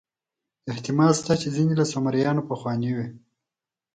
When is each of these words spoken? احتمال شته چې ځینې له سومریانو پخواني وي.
احتمال 0.71 1.11
شته 1.19 1.33
چې 1.41 1.47
ځینې 1.55 1.73
له 1.79 1.85
سومریانو 1.91 2.47
پخواني 2.49 2.91
وي. 2.97 3.07